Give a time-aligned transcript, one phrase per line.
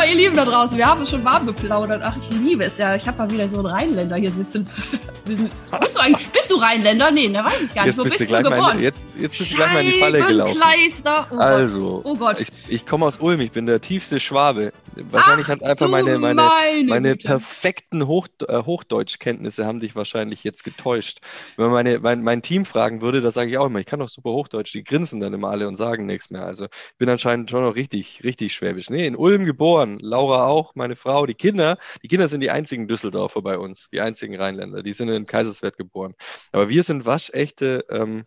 [0.00, 2.00] So, ihr Lieben da draußen, wir haben es schon warm geplaudert.
[2.02, 2.94] Ach, ich liebe es ja.
[2.94, 4.66] Ich habe mal wieder so einen Rheinländer hier sitzen.
[5.26, 7.10] Bist du, eigentlich, bist du Rheinländer?
[7.10, 7.96] Nee, ne, weiß ich gar nicht.
[7.96, 8.60] Jetzt Wo bist, bist du, geboren?
[8.60, 10.60] Meine, jetzt, jetzt bist du gleich mal in die Falle gelaufen.
[11.30, 12.40] Oh also, oh Gott.
[12.40, 14.72] ich, ich komme aus Ulm, ich bin der tiefste Schwabe.
[15.10, 20.42] Wahrscheinlich Ach, hat einfach meine, meine, meine, meine perfekten Hoch, äh, Hochdeutschkenntnisse haben dich wahrscheinlich
[20.42, 21.20] jetzt getäuscht.
[21.56, 24.00] Wenn man meine, mein, mein Team fragen würde, da sage ich auch immer, ich kann
[24.00, 24.72] doch super Hochdeutsch.
[24.74, 26.44] Die grinsen dann immer alle und sagen nichts mehr.
[26.44, 28.90] Also ich bin anscheinend schon noch richtig, richtig schwäbisch.
[28.90, 31.78] Nee, in Ulm geboren, Laura auch, meine Frau, die Kinder.
[32.02, 34.82] Die Kinder sind die einzigen Düsseldorfer bei uns, die einzigen Rheinländer.
[34.82, 36.14] Die sind in Kaiserswerth geboren.
[36.52, 38.24] Aber wir sind waschechte ähm,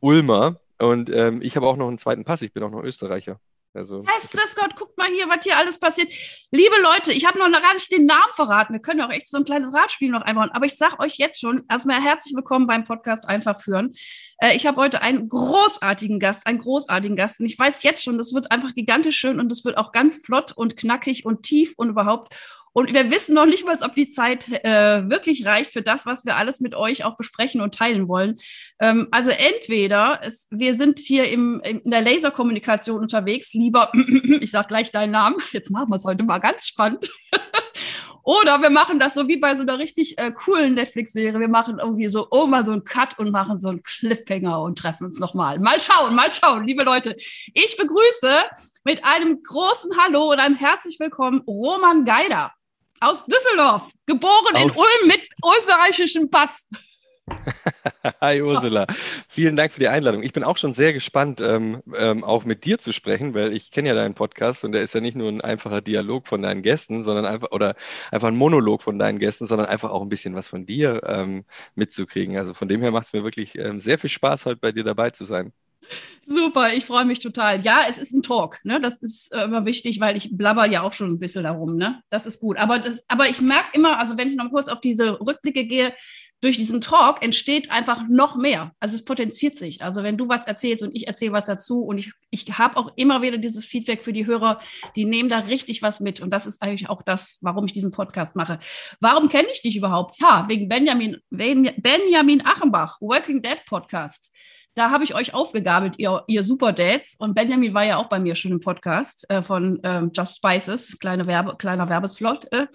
[0.00, 2.42] Ulmer und ähm, ich habe auch noch einen zweiten Pass.
[2.42, 3.40] Ich bin auch noch Österreicher.
[3.74, 6.12] Also, Bestes Gott, guckt mal hier, was hier alles passiert.
[6.50, 8.74] Liebe Leute, ich habe noch gar nicht den Namen verraten.
[8.74, 10.50] Wir können auch echt so ein kleines Radspiel noch einbauen.
[10.52, 13.94] Aber ich sage euch jetzt schon, erstmal herzlich willkommen beim Podcast Einfach führen.
[14.38, 17.40] Äh, ich habe heute einen großartigen Gast, einen großartigen Gast.
[17.40, 20.18] Und ich weiß jetzt schon, das wird einfach gigantisch schön und das wird auch ganz
[20.18, 22.36] flott und knackig und tief und überhaupt.
[22.74, 26.24] Und wir wissen noch nicht mal, ob die Zeit äh, wirklich reicht für das, was
[26.24, 28.36] wir alles mit euch auch besprechen und teilen wollen.
[28.80, 33.92] Ähm, also entweder es, wir sind hier im, in der Laserkommunikation unterwegs, lieber,
[34.40, 37.10] ich sage gleich deinen Namen, jetzt machen wir es heute mal ganz spannend.
[38.24, 41.40] Oder wir machen das so wie bei so einer richtig äh, coolen Netflix-Serie.
[41.40, 44.78] Wir machen irgendwie so, oh, mal so einen Cut und machen so einen Cliffhanger und
[44.78, 45.58] treffen uns nochmal.
[45.58, 47.16] Mal schauen, mal schauen, liebe Leute.
[47.52, 48.32] Ich begrüße
[48.84, 52.52] mit einem großen Hallo und einem herzlich willkommen Roman Geider
[53.02, 56.68] aus Düsseldorf, geboren aus in Ulm mit österreichischem Pass.
[58.20, 58.86] Hi Ursula,
[59.28, 60.22] vielen Dank für die Einladung.
[60.22, 63.70] Ich bin auch schon sehr gespannt, ähm, ähm, auch mit dir zu sprechen, weil ich
[63.70, 66.62] kenne ja deinen Podcast und der ist ja nicht nur ein einfacher Dialog von deinen
[66.62, 67.74] Gästen, sondern einfach oder
[68.10, 71.44] einfach ein Monolog von deinen Gästen, sondern einfach auch ein bisschen was von dir ähm,
[71.74, 72.36] mitzukriegen.
[72.36, 74.84] Also von dem her macht es mir wirklich ähm, sehr viel Spaß, heute bei dir
[74.84, 75.52] dabei zu sein.
[76.24, 77.62] Super, ich freue mich total.
[77.62, 78.80] Ja, es ist ein Talk, ne?
[78.80, 82.02] Das ist äh, immer wichtig, weil ich blabber ja auch schon ein bisschen darum, ne?
[82.10, 82.58] Das ist gut.
[82.58, 85.92] Aber, das, aber ich merke immer, also wenn ich noch kurz auf diese Rückblicke gehe,
[86.42, 88.72] durch diesen Talk entsteht einfach noch mehr.
[88.80, 89.82] Also es potenziert sich.
[89.82, 92.92] Also wenn du was erzählst und ich erzähle was dazu und ich, ich habe auch
[92.96, 94.60] immer wieder dieses Feedback für die Hörer,
[94.96, 96.20] die nehmen da richtig was mit.
[96.20, 98.58] Und das ist eigentlich auch das, warum ich diesen Podcast mache.
[98.98, 100.18] Warum kenne ich dich überhaupt?
[100.20, 104.32] Ja, wegen Benjamin, Benjamin Achenbach, Working Dead Podcast.
[104.74, 107.14] Da habe ich euch aufgegabelt, ihr, ihr Super Dads.
[107.18, 110.98] Und Benjamin war ja auch bei mir schon im Podcast äh, von ähm, Just Spices,
[110.98, 112.50] kleine Werbe, kleiner Werbesflot.
[112.52, 112.66] Äh.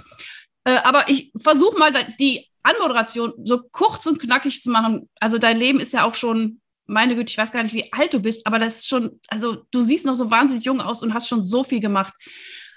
[0.63, 5.09] Äh, aber ich versuche mal die Anmoderation so kurz und knackig zu machen.
[5.19, 8.13] Also dein Leben ist ja auch schon, meine Güte, ich weiß gar nicht, wie alt
[8.13, 11.13] du bist, aber das ist schon, also du siehst noch so wahnsinnig jung aus und
[11.13, 12.13] hast schon so viel gemacht.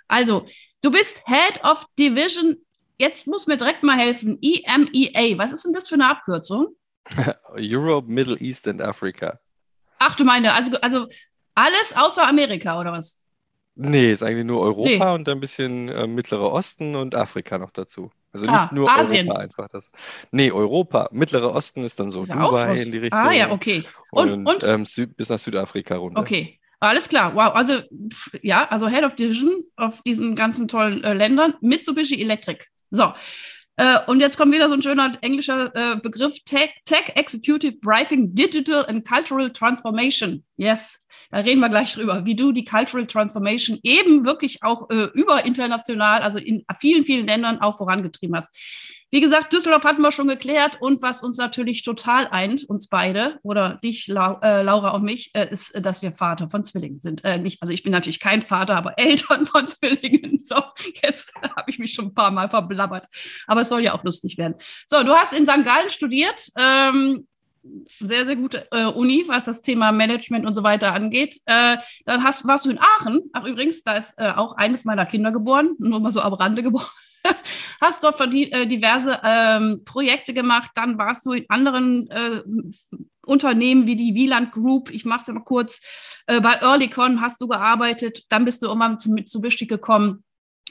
[0.09, 0.47] Also,
[0.83, 2.57] du bist Head of Division,
[2.99, 5.39] jetzt muss mir direkt mal helfen, EMEA.
[5.39, 6.77] Was ist denn das für eine Abkürzung?
[7.57, 9.39] Europe, Middle East and Africa.
[9.99, 11.07] Ach du meine, also, also
[11.55, 13.23] alles außer Amerika oder was?
[13.75, 15.15] Nee, ist eigentlich nur Europa nee.
[15.15, 18.11] und ein bisschen äh, Mittlerer Osten und Afrika noch dazu.
[18.33, 19.29] Also ah, nicht nur Asien.
[19.29, 19.69] Europa einfach.
[19.69, 19.91] Das.
[20.31, 21.09] Nee, Europa.
[21.13, 23.21] Mittlerer Osten ist dann so ist Dubai in die Richtung.
[23.21, 23.85] Ah ja, okay.
[24.11, 24.65] Und, und, und?
[24.65, 26.21] Ähm, Süd, bis nach Südafrika runter.
[26.21, 26.59] Okay.
[26.81, 27.55] Alles klar, wow.
[27.55, 27.83] Also
[28.43, 31.55] ja, also Head of Division auf diesen ganzen tollen äh, Ländern.
[31.61, 32.65] Mitsubishi Electric.
[32.91, 33.13] So,
[34.07, 38.85] und jetzt kommt wieder so ein schöner englischer äh, Begriff, Tech, Tech Executive Briefing Digital
[38.87, 40.45] and Cultural Transformation.
[40.61, 40.99] Yes,
[41.31, 46.21] da reden wir gleich drüber, wie du die Cultural Transformation eben wirklich auch äh, überinternational,
[46.21, 48.55] also in vielen, vielen Ländern auch vorangetrieben hast.
[49.11, 53.39] Wie gesagt, Düsseldorf hatten wir schon geklärt und was uns natürlich total eint, uns beide
[53.43, 57.25] oder dich, La äh, Laura und mich, äh, ist, dass wir Vater von Zwillingen sind.
[57.25, 60.39] Äh, nicht, also ich bin natürlich kein Vater, aber Eltern von Zwillingen.
[60.39, 60.63] So,
[61.03, 63.07] jetzt habe ich mich schon ein paar Mal verblabbert.
[63.47, 64.57] Aber es soll ja auch lustig werden.
[64.87, 65.65] So, du hast in St.
[65.65, 66.49] Gallen studiert.
[66.59, 67.27] Ähm,
[67.99, 71.41] sehr, sehr gute äh, Uni, was das Thema Management und so weiter angeht.
[71.47, 73.23] Äh, dann hast, warst du in Aachen.
[73.33, 76.63] Ach, übrigens, da ist äh, auch eines meiner Kinder geboren, nur mal so am Rande
[76.63, 76.87] geboren.
[77.81, 82.43] hast dort äh, diverse ähm, Projekte gemacht, dann warst du in anderen äh,
[83.25, 85.81] Unternehmen wie die Wieland Group, ich mache es mal kurz,
[86.27, 90.25] äh, bei Earlycon hast du gearbeitet, dann bist du irgendwann zu Mitsubishi gekommen.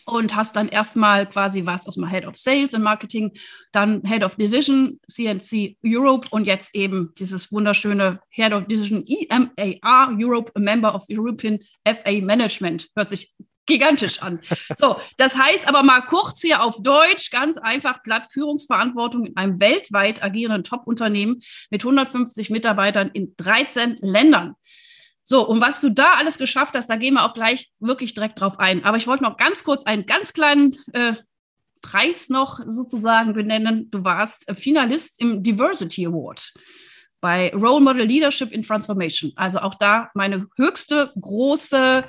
[0.06, 3.32] Und hast dann erstmal quasi was aus dem Head of Sales und Marketing,
[3.72, 10.16] dann Head of Division, CNC Europe und jetzt eben dieses wunderschöne Head of Division EMAR
[10.18, 12.90] Europe, a Member of European FA Management.
[12.96, 13.34] Hört sich
[13.70, 14.40] gigantisch an.
[14.76, 19.60] So, das heißt aber mal kurz hier auf Deutsch, ganz einfach Blatt Führungsverantwortung in einem
[19.60, 24.56] weltweit agierenden Top-Unternehmen mit 150 Mitarbeitern in 13 Ländern.
[25.32, 28.42] So, und was du da alles geschafft hast, da gehen wir auch gleich wirklich direkt
[28.42, 28.84] drauf ein.
[28.84, 31.14] Aber ich wollte noch ganz kurz einen ganz kleinen äh,
[31.84, 33.92] Preis noch sozusagen benennen.
[33.92, 36.52] Du warst Finalist im Diversity Award
[37.22, 39.32] bei Role Model Leadership in Transformation.
[39.36, 42.06] Also auch da meine höchste, große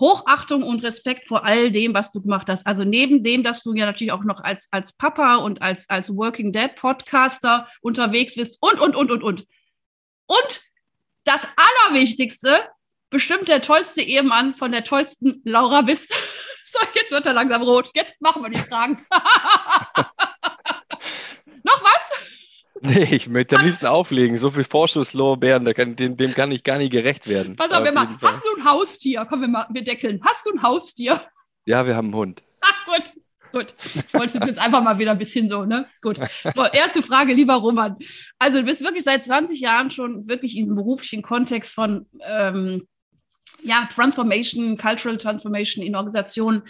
[0.00, 2.66] Hochachtung und Respekt vor all dem, was du gemacht hast.
[2.66, 6.16] Also neben dem, dass du ja natürlich auch noch als, als Papa und als, als
[6.16, 9.44] Working Dad Podcaster unterwegs bist und, und, und, und, und.
[10.26, 10.60] Und
[11.24, 12.68] das Allerwichtigste,
[13.10, 16.10] bestimmt der tollste Ehemann von der tollsten Laura bist.
[16.64, 17.90] so, jetzt wird er langsam rot.
[17.94, 18.98] Jetzt machen wir die Fragen.
[21.62, 22.10] Noch was?
[22.80, 24.36] Nee, ich möchte am liebsten auflegen.
[24.36, 25.64] So viel Vorschusslorbeeren,
[25.96, 27.56] dem, dem kann ich gar nicht gerecht werden.
[27.56, 29.24] Pass auf, auf mal, hast du ein Haustier?
[29.26, 30.20] Komm, wir, mal, wir deckeln.
[30.22, 31.20] Hast du ein Haustier?
[31.64, 32.44] Ja, wir haben einen Hund.
[32.60, 33.12] Ach, gut.
[33.54, 35.86] Gut, ich wollte es jetzt einfach mal wieder ein bisschen so, ne?
[36.02, 36.18] Gut.
[36.18, 37.96] So, erste Frage, lieber Roman.
[38.36, 42.82] Also du bist wirklich seit 20 Jahren schon wirklich in diesem beruflichen Kontext von ähm,
[43.62, 46.62] ja, Transformation, Cultural Transformation in Organisationen.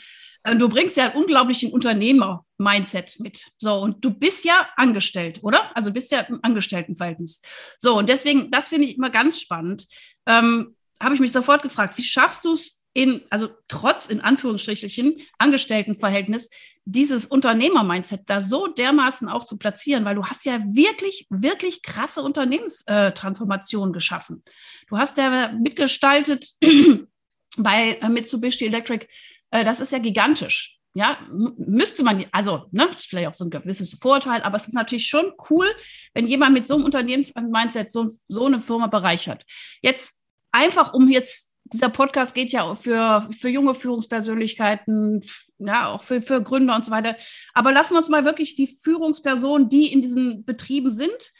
[0.43, 3.53] Äh, du bringst ja einen unglaublichen Unternehmer-Mindset mit.
[3.57, 5.75] So, und du bist ja angestellt, oder?
[5.75, 7.41] Also bist ja im Angestelltenverhältnis.
[7.79, 9.87] So, und deswegen, das finde ich immer ganz spannend.
[10.27, 15.21] Ähm, Habe ich mich sofort gefragt, wie schaffst du es, in, also trotz in Anführungsstrichen
[15.39, 16.49] Angestelltenverhältnis,
[16.87, 22.23] dieses Unternehmer-Mindset da so dermaßen auch zu platzieren, weil du hast ja wirklich, wirklich krasse
[22.23, 24.45] Unternehmenstransformationen geschaffen.
[24.89, 26.51] Du hast ja mitgestaltet
[27.59, 29.09] bei äh, Mitsubishi Electric,
[29.51, 30.79] äh, das ist ja gigantisch.
[30.97, 31.19] Ja,
[31.57, 35.09] müsste man, also, ne, ist vielleicht auch so ein gewisses Vorteil, aber es ist natürlich
[35.09, 35.67] schon cool,
[36.13, 39.45] wenn jemand mit so einem Unternehmens-Mindset so, so eine Firma bereichert.
[39.83, 40.21] Jetzt
[40.53, 45.23] einfach, um jetzt dieser Podcast geht ja für, für junge Führungspersönlichkeiten,
[45.59, 47.17] ja, auch für, für Gründer und so weiter.
[47.55, 51.33] Aber lassen wir uns mal wirklich die Führungspersonen, die in diesen Betrieben sind,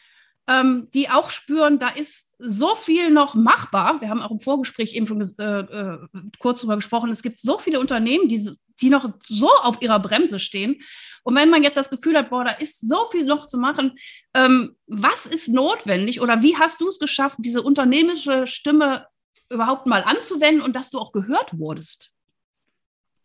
[0.47, 4.01] ähm, die auch spüren, da ist so viel noch machbar.
[4.01, 5.99] Wir haben auch im Vorgespräch eben schon äh, äh,
[6.39, 7.11] kurz darüber gesprochen.
[7.11, 8.51] Es gibt so viele Unternehmen, die,
[8.81, 10.83] die noch so auf ihrer Bremse stehen.
[11.23, 13.93] Und wenn man jetzt das Gefühl hat, boah, da ist so viel noch zu machen,
[14.35, 19.07] ähm, was ist notwendig oder wie hast du es geschafft, diese unternehmerische Stimme
[19.51, 22.15] überhaupt mal anzuwenden und dass du auch gehört wurdest?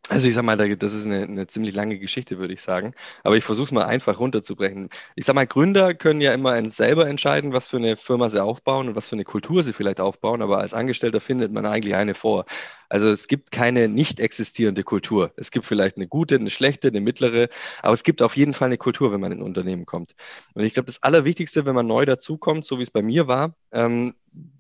[0.10, 2.94] Also ich sag mal, das ist eine, eine ziemlich lange Geschichte, würde ich sagen.
[3.24, 4.90] Aber ich versuche es mal einfach runterzubrechen.
[5.16, 8.88] Ich sag mal, Gründer können ja immer selber entscheiden, was für eine Firma sie aufbauen
[8.90, 10.42] und was für eine Kultur sie vielleicht aufbauen.
[10.42, 12.46] Aber als Angestellter findet man eigentlich eine vor.
[12.90, 15.32] Also es gibt keine nicht existierende Kultur.
[15.36, 17.48] Es gibt vielleicht eine gute, eine schlechte, eine mittlere,
[17.84, 20.16] aber es gibt auf jeden Fall eine Kultur, wenn man in ein Unternehmen kommt.
[20.56, 23.54] Und ich glaube, das Allerwichtigste, wenn man neu dazukommt, so wie es bei mir war,
[23.72, 24.16] ähm,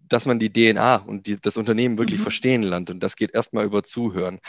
[0.09, 2.23] dass man die DNA und die, das Unternehmen wirklich mhm.
[2.23, 2.89] verstehen lernt.
[2.89, 4.39] Und das geht erstmal über Zuhören.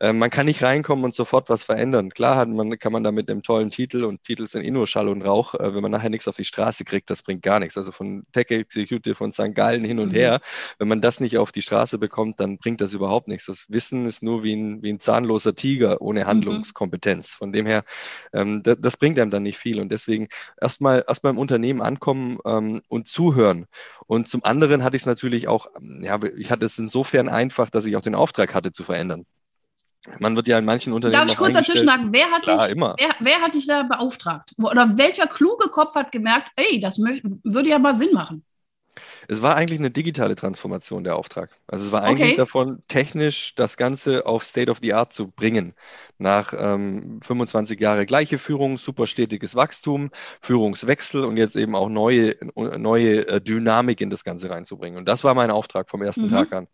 [0.00, 2.10] Ähm, man kann nicht reinkommen und sofort was verändern.
[2.10, 4.86] Klar hat man, kann man da mit einem tollen Titel und Titel sind eh nur
[4.86, 7.60] Schall und Rauch, äh, wenn man nachher nichts auf die Straße kriegt, das bringt gar
[7.60, 7.76] nichts.
[7.76, 9.54] Also von Tech Executive von St.
[9.54, 10.16] Gallen hin und mhm.
[10.16, 10.40] her,
[10.78, 13.46] wenn man das nicht auf die Straße bekommt, dann bringt das überhaupt nichts.
[13.46, 16.26] Das Wissen ist nur wie ein, wie ein zahnloser Tiger ohne mhm.
[16.26, 17.34] Handlungskompetenz.
[17.34, 17.84] Von dem her,
[18.32, 19.80] ähm, das, das, bringt einem dann nicht viel.
[19.80, 20.28] Und deswegen
[20.60, 23.66] erstmal erstmal im Unternehmen ankommen ähm, und zuhören.
[24.06, 25.66] Und zum anderen hatte ich es natürlich auch,
[26.00, 29.26] ja, ich hatte es insofern einfach, dass ich auch den Auftrag hatte zu verändern.
[30.18, 31.20] Man wird ja in manchen Unternehmen.
[31.20, 34.54] Darf ich kurz dazwischen sagen, wer hat, Klar, dich, wer, wer, hat dich da beauftragt?
[34.56, 38.44] Oder welcher kluge Kopf hat gemerkt, ey, das würde ja mal Sinn machen?
[39.30, 41.50] Es war eigentlich eine digitale Transformation der Auftrag.
[41.68, 42.36] Also es war eigentlich okay.
[42.36, 45.74] davon, technisch das Ganze auf State of the Art zu bringen.
[46.18, 50.10] Nach ähm, 25 Jahre gleiche Führung, super stetiges Wachstum,
[50.40, 54.98] Führungswechsel und jetzt eben auch neue, neue äh, Dynamik in das Ganze reinzubringen.
[54.98, 56.30] Und das war mein Auftrag vom ersten mhm.
[56.30, 56.66] Tag an.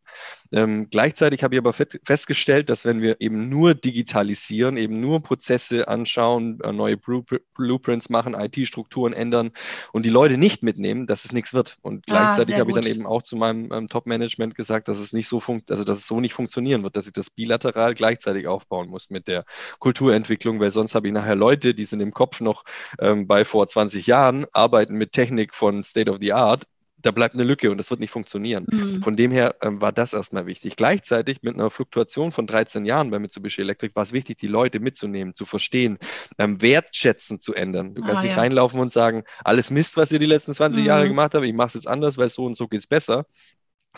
[0.51, 5.89] Ähm, gleichzeitig habe ich aber festgestellt, dass wenn wir eben nur digitalisieren, eben nur Prozesse
[5.89, 9.51] anschauen, äh, neue Blueprints machen, IT-Strukturen ändern
[9.93, 11.77] und die Leute nicht mitnehmen, dass es nichts wird.
[11.83, 15.13] Und ah, gleichzeitig habe ich dann eben auch zu meinem ähm, Top-Management gesagt, dass es
[15.13, 18.47] nicht so funkt, also dass es so nicht funktionieren wird, dass ich das bilateral gleichzeitig
[18.47, 19.45] aufbauen muss mit der
[19.79, 22.65] Kulturentwicklung, weil sonst habe ich nachher Leute, die sind im Kopf noch
[23.01, 26.65] ähm, bei vor 20 Jahren, arbeiten mit Technik von State of the Art
[27.07, 28.67] da bleibt eine Lücke und das wird nicht funktionieren.
[28.69, 29.03] Mhm.
[29.03, 30.75] Von dem her ähm, war das erstmal wichtig.
[30.77, 34.81] Gleichzeitig mit einer Fluktuation von 13 Jahren bei Mitsubishi Electric war es wichtig, die Leute
[34.81, 35.99] mitzunehmen, zu verstehen,
[36.39, 37.95] ähm, wertschätzen zu ändern.
[37.95, 38.39] Du kannst ah, nicht ja.
[38.39, 40.87] reinlaufen und sagen, alles Mist, was ihr die letzten 20 mhm.
[40.87, 43.27] Jahre gemacht habt, ich mache es jetzt anders, weil so und so geht es besser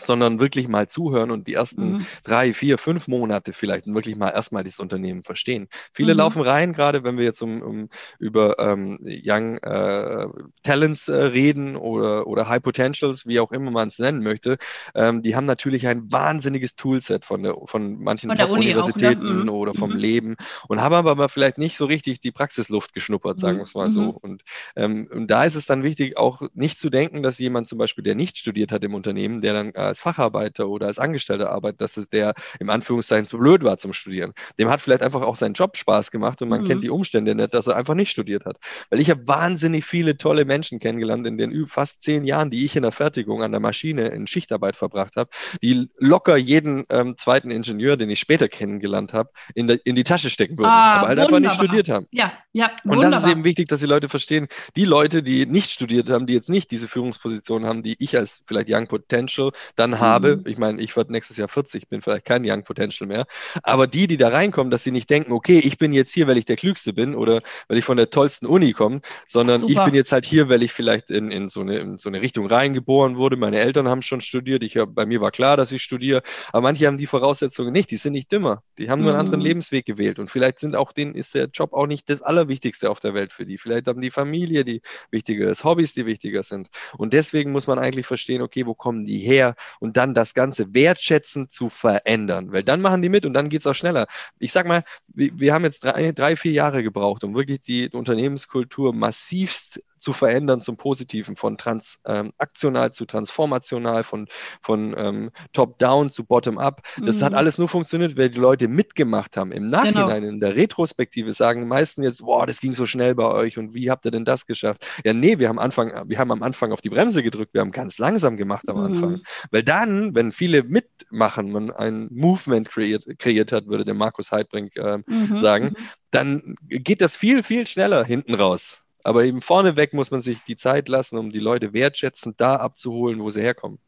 [0.01, 2.05] sondern wirklich mal zuhören und die ersten mhm.
[2.23, 5.67] drei, vier, fünf Monate vielleicht wirklich mal erstmal das Unternehmen verstehen.
[5.93, 6.19] Viele mhm.
[6.19, 7.89] laufen rein, gerade wenn wir jetzt um, um
[8.19, 10.27] über ähm, Young äh,
[10.63, 14.57] Talents äh, reden oder, oder High Potentials, wie auch immer man es nennen möchte,
[14.95, 19.49] ähm, die haben natürlich ein wahnsinniges Toolset von, der, von manchen von Universitäten mhm.
[19.49, 19.97] oder vom mhm.
[19.97, 20.35] Leben
[20.67, 23.59] und haben aber vielleicht nicht so richtig die Praxisluft geschnuppert, sagen mhm.
[23.59, 24.01] wir es mal so.
[24.01, 24.09] Mhm.
[24.09, 24.43] Und,
[24.75, 28.03] ähm, und da ist es dann wichtig, auch nicht zu denken, dass jemand zum Beispiel,
[28.03, 31.81] der nicht studiert hat im Unternehmen, der dann äh, als Facharbeiter oder als Angestellter arbeitet,
[31.81, 34.33] dass es der im Anführungszeichen zu blöd war zum Studieren.
[34.57, 36.67] Dem hat vielleicht einfach auch sein Job Spaß gemacht und man mhm.
[36.67, 38.57] kennt die Umstände nicht, dass er einfach nicht studiert hat.
[38.89, 42.75] Weil ich habe wahnsinnig viele tolle Menschen kennengelernt in den fast zehn Jahren, die ich
[42.75, 45.29] in der Fertigung an der Maschine in Schichtarbeit verbracht habe,
[45.61, 50.29] die locker jeden ähm, zweiten Ingenieur, den ich später kennengelernt habe, in, in die Tasche
[50.29, 51.37] stecken würden, ah, aber halt wunderbar.
[51.37, 52.07] einfach nicht studiert haben.
[52.11, 53.05] Ja, ja, wunderbar.
[53.05, 56.27] Und das ist eben wichtig, dass die Leute verstehen, die Leute, die nicht studiert haben,
[56.27, 59.99] die jetzt nicht diese Führungsposition haben, die ich als vielleicht Young Potential dann mhm.
[59.99, 63.25] habe, ich meine, ich werde nächstes Jahr 40, bin vielleicht kein Young Potential mehr,
[63.63, 66.37] aber die, die da reinkommen, dass sie nicht denken, okay, ich bin jetzt hier, weil
[66.37, 69.71] ich der Klügste bin oder weil ich von der tollsten Uni komme, sondern Super.
[69.71, 72.21] ich bin jetzt halt hier, weil ich vielleicht in, in, so eine, in so eine
[72.21, 73.37] Richtung reingeboren wurde.
[73.37, 76.21] Meine Eltern haben schon studiert, ich, bei mir war klar, dass ich studiere,
[76.51, 79.39] aber manche haben die Voraussetzungen nicht, die sind nicht dümmer, die haben nur einen anderen
[79.39, 79.45] mhm.
[79.45, 82.99] Lebensweg gewählt und vielleicht sind auch denen ist der Job auch nicht das Allerwichtigste auf
[82.99, 83.57] der Welt für die.
[83.57, 84.81] Vielleicht haben die Familie, die
[85.11, 86.69] wichtiger ist, Hobbys, die wichtiger sind.
[86.97, 90.73] Und deswegen muss man eigentlich verstehen, okay, wo kommen die her und dann das Ganze
[90.73, 94.07] wertschätzend zu verändern, weil dann machen die mit und dann geht es auch schneller.
[94.39, 98.93] Ich sag mal, wir, haben jetzt drei, drei, vier Jahre gebraucht, um wirklich die Unternehmenskultur
[98.93, 104.27] massivst zu verändern zum Positiven, von transaktional ähm, zu transformational, von,
[104.61, 106.81] von ähm, top-down zu bottom-up.
[107.03, 107.25] Das mhm.
[107.25, 109.51] hat alles nur funktioniert, weil die Leute mitgemacht haben.
[109.51, 110.33] Im Nachhinein, genau.
[110.33, 113.73] in der Retrospektive, sagen die meisten jetzt, boah, das ging so schnell bei euch und
[113.73, 114.85] wie habt ihr denn das geschafft?
[115.03, 117.71] Ja, nee, wir haben, Anfang, wir haben am Anfang auf die Bremse gedrückt, wir haben
[117.71, 118.85] ganz langsam gemacht am mhm.
[118.85, 119.21] Anfang.
[119.51, 124.75] Weil dann, wenn viele mitmachen, man ein Movement kreiert, kreiert hat, würde der Markus Heidbrink
[124.75, 125.39] äh, mhm.
[125.39, 125.75] sagen, mhm.
[126.11, 128.83] dann geht das viel, viel schneller hinten raus.
[129.09, 133.19] Aber eben vorneweg muss man sich die Zeit lassen, um die Leute wertschätzend da abzuholen,
[133.19, 133.79] wo sie herkommen.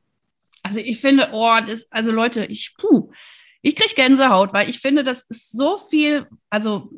[0.63, 3.11] Also ich finde, oh, das, also Leute, ich, puh,
[3.61, 6.89] ich kriege Gänsehaut, weil ich finde, das ist so viel, also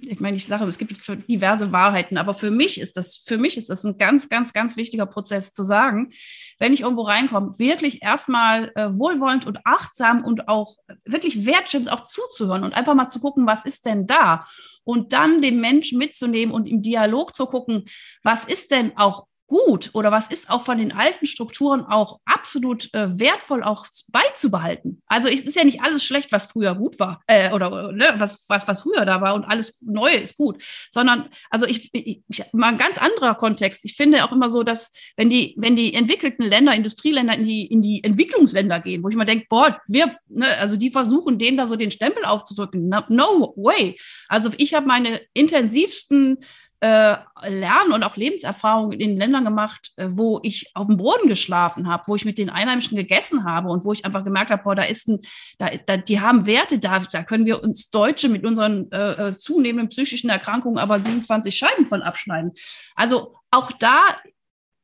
[0.00, 0.96] ich meine, ich sage, es gibt
[1.28, 4.76] diverse Wahrheiten, aber für mich ist das, für mich ist das ein ganz, ganz, ganz
[4.76, 6.10] wichtiger Prozess zu sagen,
[6.58, 12.02] wenn ich irgendwo reinkomme, wirklich erstmal äh, wohlwollend und achtsam und auch wirklich wertschätzend auch
[12.02, 14.48] zuzuhören und einfach mal zu gucken, was ist denn da?
[14.88, 17.84] Und dann den Menschen mitzunehmen und im Dialog zu gucken,
[18.22, 22.92] was ist denn auch gut oder was ist auch von den alten Strukturen auch absolut
[22.92, 25.02] äh, wertvoll auch beizubehalten.
[25.06, 28.44] Also es ist ja nicht alles schlecht, was früher gut war äh, oder ne, was,
[28.48, 32.68] was, was früher da war und alles Neue ist gut, sondern also ich, ich, mal
[32.68, 33.84] ein ganz anderer Kontext.
[33.84, 37.66] Ich finde auch immer so, dass wenn die, wenn die entwickelten Länder, Industrieländer in die,
[37.66, 41.56] in die Entwicklungsländer gehen, wo ich mal denke, boah, wir, ne, also die versuchen dem
[41.56, 42.88] da so den Stempel aufzudrücken.
[42.88, 43.98] No, no way.
[44.28, 46.38] Also ich habe meine intensivsten
[46.80, 47.16] äh,
[47.48, 51.88] Lernen und auch Lebenserfahrungen in den Ländern gemacht, äh, wo ich auf dem Boden geschlafen
[51.88, 54.76] habe, wo ich mit den Einheimischen gegessen habe und wo ich einfach gemerkt habe, boah,
[54.76, 55.20] da ist ein,
[55.58, 59.36] da, da, die haben Werte, da, da können wir uns Deutsche mit unseren äh, äh
[59.36, 62.52] zunehmenden psychischen Erkrankungen aber 27 Scheiben von abschneiden.
[62.94, 64.16] Also auch da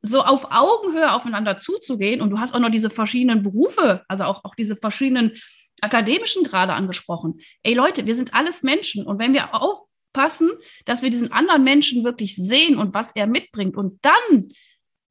[0.02, 4.44] so auf Augenhöhe aufeinander zuzugehen und du hast auch noch diese verschiedenen Berufe, also auch,
[4.44, 5.32] auch diese verschiedenen
[5.80, 7.40] akademischen Grade angesprochen.
[7.62, 9.78] Ey Leute, wir sind alles Menschen und wenn wir auf,
[10.14, 10.50] passen,
[10.86, 14.48] dass wir diesen anderen Menschen wirklich sehen und was er mitbringt und dann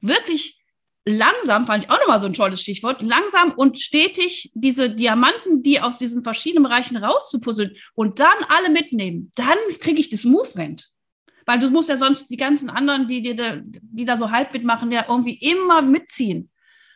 [0.00, 0.60] wirklich
[1.04, 5.80] langsam, fand ich auch nochmal so ein tolles Stichwort, langsam und stetig diese Diamanten, die
[5.80, 10.90] aus diesen verschiedenen Bereichen rauszupuzzeln und dann alle mitnehmen, dann kriege ich das Movement.
[11.46, 14.90] Weil du musst ja sonst die ganzen anderen, die, die, die da so halb mitmachen,
[14.90, 16.50] ja irgendwie immer mitziehen.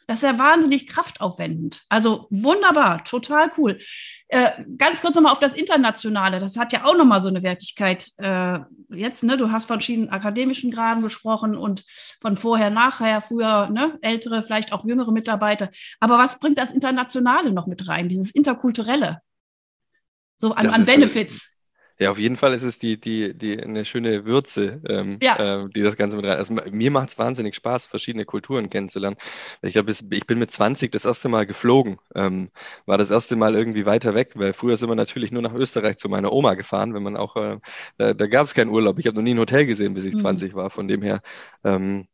[0.08, 1.84] Das ist ja wahnsinnig kraftaufwendend.
[1.90, 3.78] Also wunderbar, total cool.
[4.28, 6.38] Äh, ganz kurz nochmal auf das Internationale.
[6.38, 8.08] Das hat ja auch nochmal so eine Wertigkeit.
[8.16, 11.84] Äh, jetzt, ne, du hast von verschiedenen akademischen Graden gesprochen und
[12.22, 15.68] von vorher, nachher, früher, ne, ältere, vielleicht auch jüngere Mitarbeiter.
[16.00, 19.20] Aber was bringt das Internationale noch mit rein, dieses Interkulturelle?
[20.38, 21.50] So an, an Benefits.
[22.00, 25.62] Ja, auf jeden Fall ist es die, die, die eine schöne Würze, ähm, ja.
[25.62, 26.36] äh, die das Ganze mit rein.
[26.36, 29.16] Also mir macht es wahnsinnig Spaß, verschiedene Kulturen kennenzulernen.
[29.62, 31.98] Ich glaube, ich bin mit 20 das erste Mal geflogen.
[32.14, 32.50] Ähm,
[32.86, 35.96] war das erste Mal irgendwie weiter weg, weil früher sind wir natürlich nur nach Österreich
[35.96, 37.58] zu meiner Oma gefahren, wenn man auch, äh,
[37.96, 38.98] da, da gab es keinen Urlaub.
[39.00, 40.20] Ich habe noch nie ein Hotel gesehen, bis ich mhm.
[40.20, 40.70] 20 war.
[40.70, 41.20] Von dem her
[41.64, 42.06] ähm,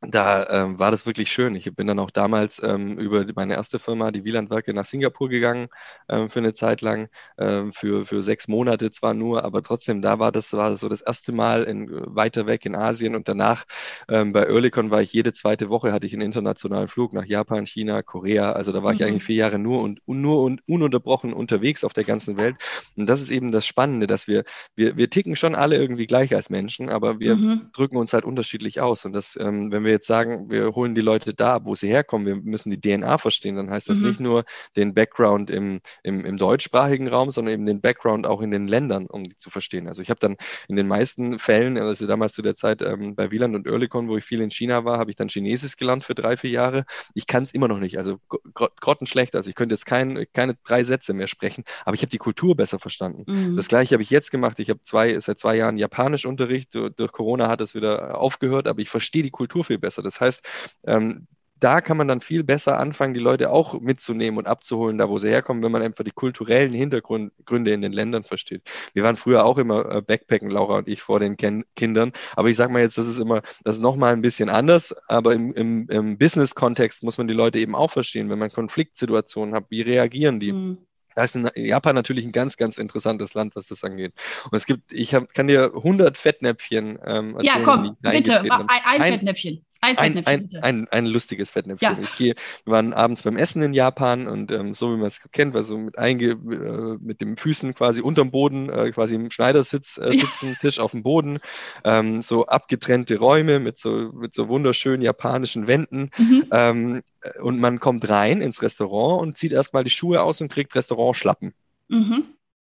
[0.00, 1.56] da ähm, war das wirklich schön.
[1.56, 5.68] Ich bin dann auch damals ähm, über meine erste Firma, die Wielandwerke, nach Singapur gegangen
[6.08, 10.20] ähm, für eine Zeit lang, ähm, für, für sechs Monate zwar nur, aber trotzdem, da
[10.20, 13.64] war das war so das erste Mal in, weiter weg in Asien und danach
[14.08, 17.66] ähm, bei Earlycon war ich jede zweite Woche, hatte ich einen internationalen Flug nach Japan,
[17.66, 18.52] China, Korea.
[18.52, 18.96] Also da war mhm.
[18.96, 22.56] ich eigentlich vier Jahre nur und, und nur und ununterbrochen unterwegs auf der ganzen Welt.
[22.96, 24.44] Und das ist eben das Spannende, dass wir,
[24.76, 27.70] wir, wir ticken schon alle irgendwie gleich als Menschen, aber wir mhm.
[27.72, 29.04] drücken uns halt unterschiedlich aus.
[29.04, 31.88] Und das, ähm, wenn wir wir jetzt sagen, wir holen die Leute da, wo sie
[31.88, 34.06] herkommen, wir müssen die DNA verstehen, dann heißt das mhm.
[34.06, 34.44] nicht nur
[34.76, 39.06] den Background im, im, im deutschsprachigen Raum, sondern eben den Background auch in den Ländern,
[39.06, 39.88] um die zu verstehen.
[39.88, 40.36] Also ich habe dann
[40.68, 44.16] in den meisten Fällen, also damals zu der Zeit ähm, bei Wieland und Oerlikon, wo
[44.16, 46.84] ich viel in China war, habe ich dann Chinesisch gelernt für drei, vier Jahre.
[47.14, 48.18] Ich kann es immer noch nicht, also
[48.54, 49.34] grottenschlecht.
[49.34, 52.54] Also ich könnte jetzt kein, keine drei Sätze mehr sprechen, aber ich habe die Kultur
[52.54, 53.24] besser verstanden.
[53.26, 53.56] Mhm.
[53.56, 54.58] Das gleiche habe ich jetzt gemacht.
[54.58, 56.74] Ich habe zwei, seit zwei Jahren Japanischunterricht.
[56.74, 60.02] Durch Corona hat es wieder aufgehört, aber ich verstehe die Kultur viel besser.
[60.02, 60.46] Das heißt,
[60.86, 61.26] ähm,
[61.60, 65.18] da kann man dann viel besser anfangen, die Leute auch mitzunehmen und abzuholen, da wo
[65.18, 68.62] sie herkommen, wenn man einfach die kulturellen Hintergründe in den Ländern versteht.
[68.94, 72.12] Wir waren früher auch immer äh, Backpacken, Laura und ich, vor den Ken Kindern.
[72.36, 74.94] Aber ich sage mal jetzt, das ist immer, das ist nochmal ein bisschen anders.
[75.08, 78.30] Aber im, im, im Business-Kontext muss man die Leute eben auch verstehen.
[78.30, 80.52] Wenn man Konfliktsituationen hat, wie reagieren die?
[80.52, 80.78] Mhm.
[81.14, 84.12] Da ist Japan natürlich ein ganz, ganz interessantes Land, was das angeht.
[84.44, 87.42] Und es gibt, ich hab, kann dir 100 Fettnäpfchen ähm, erzählen.
[87.44, 89.64] Ja, komm, bitte, ein, ein Fettnäpfchen.
[89.80, 91.96] Ein, ein, ein, ein, ein, lustiges Fettnäpfchen.
[91.96, 92.02] Ja.
[92.02, 95.22] Ich gehe, wir waren abends beim Essen in Japan und ähm, so wie man es
[95.30, 99.30] kennt, war so mit, einge, äh, mit den Füßen quasi unterm Boden, äh, quasi im
[99.30, 101.38] Schneidersitz äh, sitzen, Tisch auf dem Boden,
[101.84, 106.10] ähm, so abgetrennte Räume mit so, mit so wunderschönen japanischen Wänden.
[106.18, 106.46] Mhm.
[106.50, 107.02] Ähm,
[107.40, 111.54] und man kommt rein ins Restaurant und zieht erstmal die Schuhe aus und kriegt Restaurantschlappen.
[111.88, 112.24] Mhm.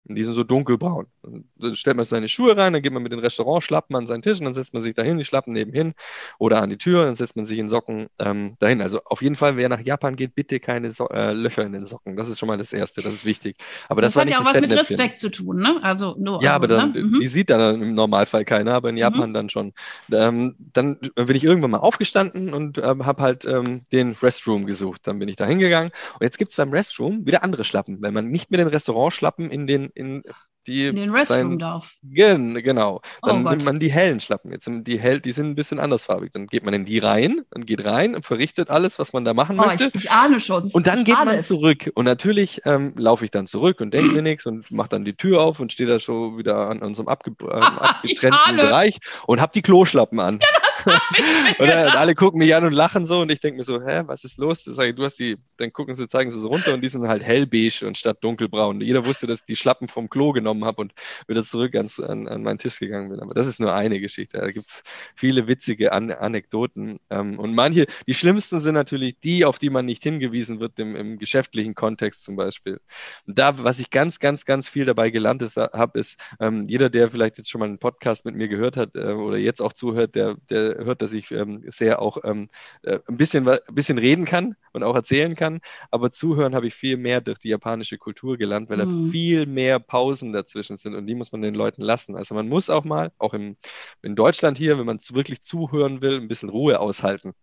[0.07, 1.05] Und die sind so dunkelbraun.
[1.21, 4.39] Dann stellt man seine Schuhe rein, dann geht man mit den Restaurantschlappen an seinen Tisch
[4.39, 5.93] und dann setzt man sich dahin, die Schlappen nebenhin
[6.39, 8.81] oder an die Tür, dann setzt man sich in Socken ähm, dahin.
[8.81, 11.85] Also auf jeden Fall, wer nach Japan geht, bitte keine so äh, Löcher in den
[11.85, 12.17] Socken.
[12.17, 13.57] Das ist schon mal das Erste, das ist wichtig.
[13.89, 15.77] Aber das, das hat ja auch was mit Respekt zu tun, ne?
[15.83, 16.43] Also nur.
[16.43, 17.03] Ja, also, aber dann, ne?
[17.03, 17.19] Mhm.
[17.19, 19.01] die sieht dann im Normalfall keiner, aber in mhm.
[19.01, 19.33] Japan mhm.
[19.35, 19.73] dann schon.
[20.11, 25.01] Ähm, dann bin ich irgendwann mal aufgestanden und ähm, habe halt ähm, den Restroom gesucht.
[25.05, 28.01] Dann bin ich da hingegangen und jetzt gibt es beim Restroom wieder andere Schlappen.
[28.01, 30.23] Wenn man nicht mit den Restaurantschlappen in den in
[30.67, 31.95] die in den Restroom sein, darf.
[32.03, 33.01] Gen, genau.
[33.23, 34.51] Oh dann oh nimmt man die hellen Schlappen.
[34.51, 36.31] Jetzt die hell, die sind ein bisschen andersfarbig.
[36.33, 39.33] Dann geht man in die rein, dann geht rein und verrichtet alles, was man da
[39.33, 39.91] machen oh, möchte.
[39.93, 40.69] Ich, ich, ahne schon.
[40.71, 41.89] Und dann geht man zurück.
[41.95, 45.15] Und natürlich ähm, laufe ich dann zurück und denke mir nichts und mache dann die
[45.15, 49.53] Tür auf und stehe da schon wieder an unserem abge äh, abgetrennten Bereich und habe
[49.53, 50.39] die Kloschlappen an.
[50.41, 50.47] Ja,
[51.59, 54.23] und, alle gucken mich an und lachen so und ich denke mir so, hä, was
[54.23, 54.63] ist los?
[54.65, 57.07] Sag ich, du hast die, dann gucken sie, zeigen sie so runter und die sind
[57.07, 58.81] halt hellbeige und statt dunkelbraun.
[58.81, 60.93] Jeder wusste, dass ich die Schlappen vom Klo genommen habe und
[61.27, 63.19] wieder zurück ans, an, an meinen Tisch gegangen bin.
[63.19, 64.37] Aber das ist nur eine Geschichte.
[64.37, 64.83] Da gibt es
[65.15, 66.99] viele witzige an Anekdoten.
[67.09, 70.95] Ähm, und manche, die schlimmsten sind natürlich die, auf die man nicht hingewiesen wird, im,
[70.95, 72.79] im geschäftlichen Kontext zum Beispiel.
[73.27, 77.09] Und da, was ich ganz, ganz, ganz viel dabei gelernt habe, ist, ähm, jeder, der
[77.09, 80.15] vielleicht jetzt schon mal einen Podcast mit mir gehört hat äh, oder jetzt auch zuhört,
[80.15, 82.49] der, der hört, dass ich ähm, sehr auch ähm,
[82.83, 85.59] äh, ein, bisschen, ein bisschen reden kann und auch erzählen kann.
[85.89, 89.05] Aber zuhören habe ich viel mehr durch die japanische Kultur gelernt, weil mhm.
[89.05, 92.15] da viel mehr Pausen dazwischen sind und die muss man den Leuten lassen.
[92.15, 93.57] Also man muss auch mal, auch im,
[94.01, 97.33] in Deutschland hier, wenn man wirklich zuhören will, ein bisschen Ruhe aushalten.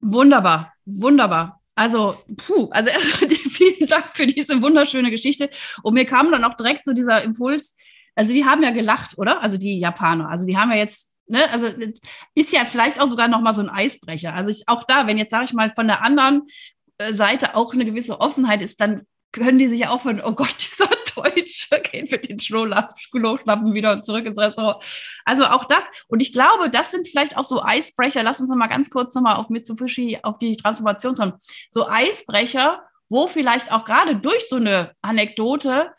[0.00, 1.60] Wunderbar, wunderbar.
[1.74, 5.50] Also, puh, also erstmal vielen Dank für diese wunderschöne Geschichte.
[5.82, 7.76] Und mir kam dann auch direkt so dieser Impuls,
[8.16, 9.42] also die haben ja gelacht, oder?
[9.42, 10.30] Also die Japaner.
[10.30, 11.40] Also die haben ja jetzt Ne?
[11.50, 11.66] Also
[12.34, 14.34] ist ja vielleicht auch sogar noch mal so ein Eisbrecher.
[14.34, 16.42] Also ich, auch da, wenn jetzt sage ich mal von der anderen
[16.98, 20.32] äh, Seite auch eine gewisse Offenheit ist, dann können die sich ja auch von, oh
[20.32, 24.82] Gott, dieser Deutsche geht mit den Schlohschlappen wieder zurück ins Restaurant.
[25.24, 25.84] Also auch das.
[26.08, 28.22] Und ich glaube, das sind vielleicht auch so Eisbrecher.
[28.22, 31.34] Lass uns noch mal ganz kurz noch mal auf Mitsubishi, auf die Transformation kommen.
[31.70, 35.92] So Eisbrecher, wo vielleicht auch gerade durch so eine Anekdote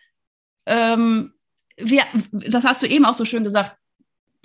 [0.67, 1.33] ähm,
[1.77, 3.76] wir, das hast du eben auch so schön gesagt,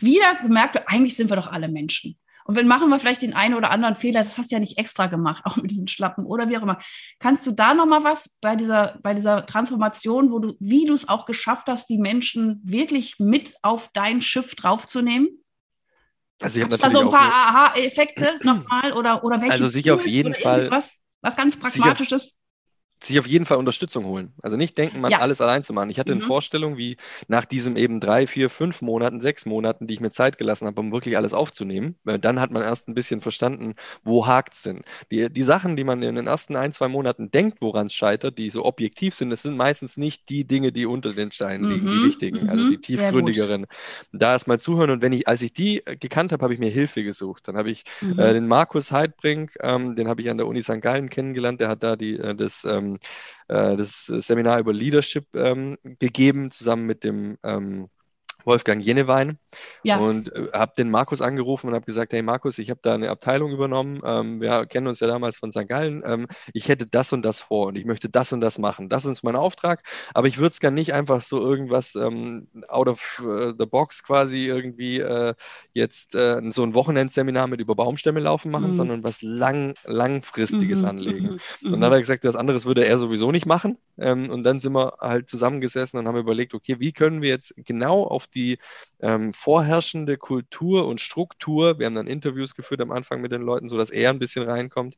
[0.03, 2.19] wieder gemerkt, eigentlich sind wir doch alle Menschen.
[2.45, 4.79] Und wenn machen wir vielleicht den einen oder anderen Fehler, das hast du ja nicht
[4.79, 6.79] extra gemacht, auch mit diesen Schlappen oder wie auch immer.
[7.19, 10.95] Kannst du da noch mal was bei dieser, bei dieser Transformation, wo du, wie du
[10.95, 15.29] es auch geschafft hast, die Menschen wirklich mit auf dein Schiff draufzunehmen?
[16.41, 19.53] Also ich habe da so ein paar Aha-Effekte nochmal oder, oder welche?
[19.53, 20.71] Also sicher auf jeden Fall.
[20.73, 22.42] Was, was ganz Pragmatisches?
[23.07, 24.33] Sich auf jeden Fall Unterstützung holen.
[24.43, 25.19] Also nicht denken, man ja.
[25.19, 25.91] alles allein zu machen.
[25.91, 26.21] Ich hatte mhm.
[26.21, 26.97] eine Vorstellung, wie
[27.29, 30.81] nach diesem eben drei, vier, fünf Monaten, sechs Monaten, die ich mir Zeit gelassen habe,
[30.81, 34.63] um wirklich alles aufzunehmen, weil dann hat man erst ein bisschen verstanden, wo hakt es
[34.63, 34.83] denn.
[35.11, 38.39] Die, die Sachen, die man in den ersten ein, zwei Monaten denkt, woran es scheitert,
[38.39, 41.87] die so objektiv sind, das sind meistens nicht die Dinge, die unter den Steinen liegen,
[41.87, 41.99] mhm.
[41.99, 42.83] die wichtigen, also die mhm.
[42.83, 43.67] tiefgründigeren.
[44.13, 46.71] Da erst mal zuhören und wenn ich, als ich die gekannt habe, habe ich mir
[46.71, 47.49] Hilfe gesucht.
[47.49, 48.19] Dann habe ich mhm.
[48.19, 50.81] äh, den Markus Heidbrink, ähm, den habe ich an der Uni St.
[50.81, 52.92] Gallen kennengelernt, der hat da die, äh, das ähm,
[53.49, 57.89] äh, das Seminar über Leadership ähm, gegeben, zusammen mit dem ähm,
[58.45, 59.39] Wolfgang Jenewein
[59.83, 59.99] ja.
[59.99, 63.11] und äh, habe den Markus angerufen und habe gesagt, hey Markus, ich habe da eine
[63.11, 65.69] Abteilung übernommen, ähm, wir kennen uns ja damals von St.
[65.69, 68.89] Gallen, ähm, ich hätte das und das vor und ich möchte das und das machen.
[68.89, 69.83] Das ist mein Auftrag,
[70.15, 74.03] aber ich würde es gerne nicht einfach so irgendwas ähm, out of uh, the box
[74.03, 75.35] quasi irgendwie äh,
[75.73, 78.75] jetzt äh, so ein Wochenendseminar mit über Baumstämme laufen machen, mhm.
[78.75, 80.89] sondern was lang, langfristiges mhm.
[80.89, 81.41] anlegen.
[81.61, 81.73] Mhm.
[81.75, 83.79] Und dann hat er gesagt, das anderes würde er sowieso nicht machen.
[84.03, 87.55] Ähm, und dann sind wir halt zusammengesessen und haben überlegt, okay, wie können wir jetzt
[87.57, 88.59] genau auf die
[89.01, 93.69] ähm, vorherrschende Kultur und Struktur, wir haben dann Interviews geführt am Anfang mit den Leuten,
[93.69, 94.97] sodass er ein bisschen reinkommt,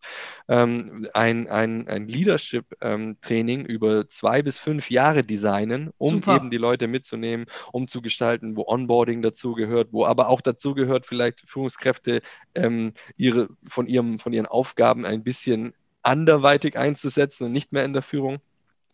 [0.49, 6.37] ähm, ein, ein, ein Leadership-Training ähm, über zwei bis fünf Jahre designen, um Super.
[6.37, 10.75] eben die Leute mitzunehmen, um zu gestalten, wo Onboarding dazu gehört, wo aber auch dazu
[10.75, 12.23] gehört, vielleicht Führungskräfte
[12.55, 17.93] ähm, ihre, von, ihrem, von ihren Aufgaben ein bisschen anderweitig einzusetzen und nicht mehr in
[17.93, 18.39] der Führung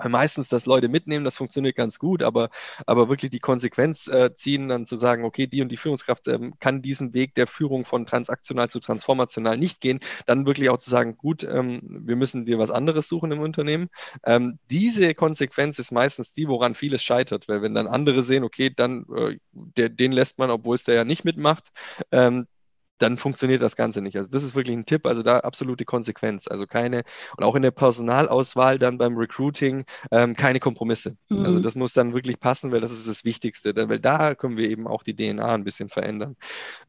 [0.09, 2.51] meistens, dass Leute mitnehmen, das funktioniert ganz gut, aber,
[2.87, 6.55] aber wirklich die Konsequenz äh, ziehen, dann zu sagen, okay, die und die Führungskraft ähm,
[6.61, 10.91] kann diesen Weg der Führung von transaktional zu transformational nicht gehen, dann wirklich auch zu
[10.91, 13.89] sagen, gut, ähm, wir müssen dir was anderes suchen im Unternehmen.
[14.25, 18.71] Ähm, diese Konsequenz ist meistens die, woran vieles scheitert, weil wenn dann andere sehen, okay,
[18.75, 21.69] dann äh, der, den lässt man, obwohl es der ja nicht mitmacht,
[22.13, 22.47] ähm,
[23.03, 24.17] dann funktioniert das Ganze nicht.
[24.17, 26.47] Also das ist wirklich ein Tipp, also da absolute Konsequenz.
[26.47, 27.03] Also keine,
[27.37, 31.17] und auch in der Personalauswahl dann beim Recruiting ähm, keine Kompromisse.
[31.29, 31.45] Mhm.
[31.45, 34.69] Also das muss dann wirklich passen, weil das ist das Wichtigste, weil da können wir
[34.69, 36.37] eben auch die DNA ein bisschen verändern.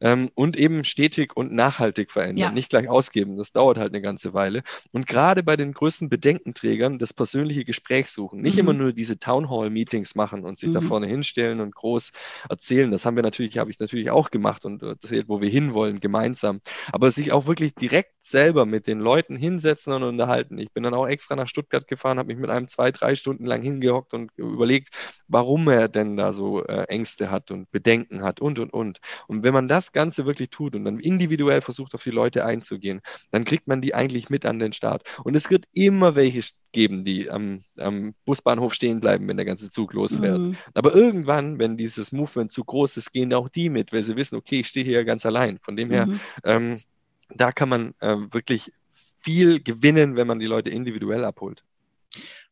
[0.00, 2.52] Ähm, und eben stetig und nachhaltig verändern, ja.
[2.52, 3.36] nicht gleich ausgeben.
[3.36, 4.62] Das dauert halt eine ganze Weile.
[4.92, 8.42] Und gerade bei den größten Bedenkenträgern das persönliche Gespräch suchen.
[8.42, 8.60] Nicht mhm.
[8.60, 10.74] immer nur diese Townhall-Meetings machen und sich mhm.
[10.74, 12.12] da vorne hinstellen und groß
[12.50, 12.90] erzählen.
[12.90, 16.60] Das haben wir natürlich, habe ich natürlich auch gemacht und erzählt, wo wir hinwollen gemeinsam.
[16.92, 20.58] Aber sich auch wirklich direkt selber mit den Leuten hinsetzen und unterhalten.
[20.58, 23.46] Ich bin dann auch extra nach Stuttgart gefahren, habe mich mit einem zwei, drei Stunden
[23.46, 24.94] lang hingehockt und überlegt,
[25.28, 29.00] warum er denn da so äh, Ängste hat und Bedenken hat und, und, und.
[29.26, 33.00] Und wenn man das Ganze wirklich tut und dann individuell versucht, auf die Leute einzugehen,
[33.30, 35.08] dann kriegt man die eigentlich mit an den Start.
[35.24, 39.70] Und es wird immer welche geben, die am, am Busbahnhof stehen bleiben, wenn der ganze
[39.70, 40.40] Zug losfährt.
[40.40, 40.56] Mhm.
[40.74, 44.36] Aber irgendwann, wenn dieses Movement zu groß ist, gehen auch die mit, weil sie wissen,
[44.36, 45.58] okay, ich stehe hier ganz allein.
[45.62, 46.20] Von dem her, mhm.
[46.44, 46.80] ähm,
[47.30, 48.72] da kann man äh, wirklich
[49.18, 51.62] viel gewinnen, wenn man die Leute individuell abholt.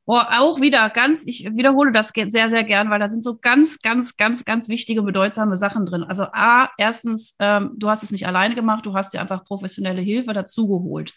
[0.06, 3.78] Oh, auch wieder ganz, ich wiederhole das sehr, sehr gern, weil da sind so ganz,
[3.78, 6.02] ganz, ganz, ganz wichtige, bedeutsame Sachen drin.
[6.02, 10.00] Also A, erstens, ähm, du hast es nicht alleine gemacht, du hast dir einfach professionelle
[10.00, 11.14] Hilfe dazugeholt.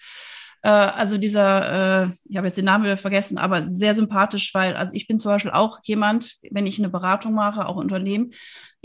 [0.63, 4.75] Äh, also dieser, äh, ich habe jetzt den Namen wieder vergessen, aber sehr sympathisch, weil
[4.75, 8.33] also ich bin zum Beispiel auch jemand, wenn ich eine Beratung mache, auch Unternehmen,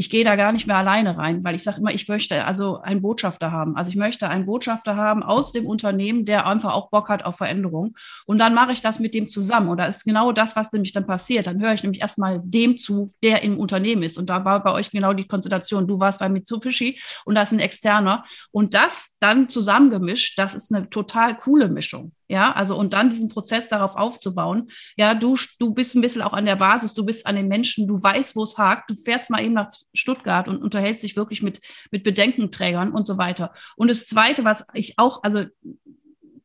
[0.00, 2.80] ich gehe da gar nicht mehr alleine rein, weil ich sage immer, ich möchte also
[2.80, 3.76] einen Botschafter haben.
[3.76, 7.38] Also ich möchte einen Botschafter haben aus dem Unternehmen, der einfach auch Bock hat auf
[7.38, 7.96] Veränderung.
[8.24, 9.68] Und dann mache ich das mit dem zusammen.
[9.68, 11.48] Und da ist genau das, was nämlich dann passiert.
[11.48, 14.18] Dann höre ich nämlich erstmal dem zu, der im Unternehmen ist.
[14.18, 15.88] Und da war bei euch genau die Konstellation.
[15.88, 18.24] Du warst bei Mitsubishi und da ist ein externer.
[18.52, 22.12] Und das dann zusammengemischt, das ist eine total coole Mischung.
[22.28, 24.70] Ja, also und dann diesen Prozess darauf aufzubauen.
[24.96, 27.88] Ja, du, du bist ein bisschen auch an der Basis, du bist an den Menschen,
[27.88, 31.42] du weißt, wo es hakt, du fährst mal eben nach Stuttgart und unterhältst dich wirklich
[31.42, 31.60] mit,
[31.90, 33.54] mit Bedenkenträgern und so weiter.
[33.76, 35.44] Und das Zweite, was ich auch, also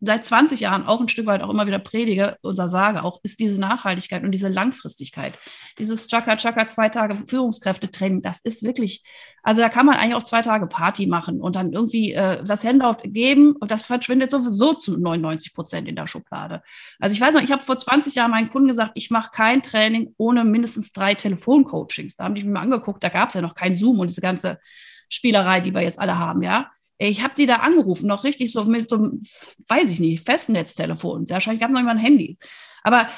[0.05, 3.39] seit 20 Jahren auch ein Stück weit auch immer wieder predige oder sage, auch ist
[3.39, 5.33] diese Nachhaltigkeit und diese Langfristigkeit.
[5.79, 9.03] Dieses Chaka Chaka zwei Tage Führungskräftetraining, das ist wirklich,
[9.43, 12.65] also da kann man eigentlich auch zwei Tage Party machen und dann irgendwie äh, das
[12.65, 16.61] Handout geben und das verschwindet sowieso zu 99 Prozent in der Schublade.
[16.99, 19.63] Also ich weiß noch, ich habe vor 20 Jahren meinen Kunden gesagt, ich mache kein
[19.63, 22.17] Training ohne mindestens drei Telefoncoachings.
[22.17, 24.21] Da haben die mir mal angeguckt, da gab es ja noch kein Zoom und diese
[24.21, 24.59] ganze
[25.07, 26.71] Spielerei, die wir jetzt alle haben, ja.
[26.97, 29.21] Ich habe die da angerufen, noch richtig so mit so einem,
[29.67, 31.29] weiß ich nicht, Festnetztelefon.
[31.29, 32.37] Wahrscheinlich gab es noch immer Handys.
[32.83, 33.09] Aber,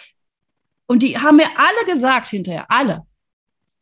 [0.87, 3.03] und die haben mir alle gesagt hinterher, alle,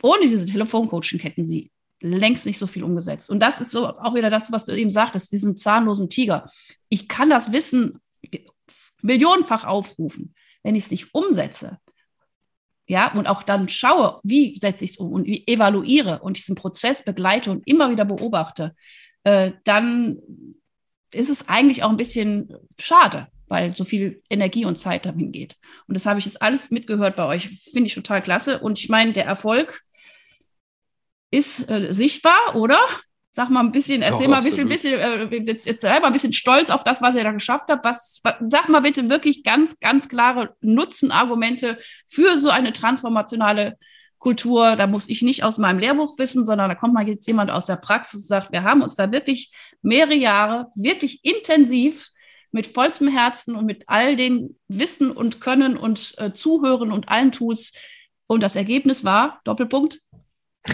[0.02, 1.72] ohne diese Telefoncoaching hätten sie
[2.04, 3.30] längst nicht so viel umgesetzt.
[3.30, 6.52] Und das ist so auch wieder das, was du eben sagtest, diesen zahnlosen Tiger.
[6.90, 8.02] Ich kann das Wissen
[9.02, 11.80] millionenfach aufrufen, wenn ich es nicht umsetze.
[12.88, 16.56] Ja, und auch dann schaue, wie setze ich es um und wie evaluiere und diesen
[16.56, 18.76] Prozess begleite und immer wieder beobachte,
[19.24, 20.20] äh, dann
[21.14, 23.28] ist es eigentlich auch ein bisschen schade.
[23.48, 25.58] weil so viel Energie und Zeit dahin geht.
[25.88, 27.50] Und das habe ich jetzt alles mitgehört bei euch.
[27.72, 28.60] Finde ich total klasse.
[28.60, 29.82] Und ich meine, der Erfolg
[31.30, 32.80] ist äh, sichtbar, oder?
[33.32, 36.14] Sag mal ein bisschen, erzähl ja, mal ein bisschen, bisschen äh, jetzt, jetzt selber ein
[36.14, 37.84] bisschen stolz auf das, was ihr da geschafft habt.
[37.84, 43.78] Was, was, sag mal bitte wirklich ganz, ganz klare Nutzenargumente für so eine transformationale
[44.24, 44.78] Kultur.
[44.78, 47.66] Da muss ich nicht aus meinem Lehrbuch wissen, sondern da kommt mal jetzt jemand aus
[47.66, 52.08] der Praxis und sagt, wir haben uns da wirklich mehrere Jahre wirklich intensiv
[52.52, 57.34] mit vollstem Herzen und mit all den Wissen und Können und äh, Zuhören und allen
[57.34, 57.74] Tools.
[58.26, 60.00] Und das Ergebnis war, Doppelpunkt,